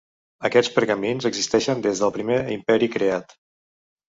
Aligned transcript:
Aquests 0.47 0.71
pergamins 0.77 1.27
existeixen 1.31 1.83
des 1.85 2.01
del 2.05 2.15
primer 2.17 2.39
Imperi 2.57 2.91
creat. 2.97 3.37